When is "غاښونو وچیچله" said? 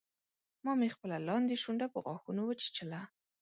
2.05-3.01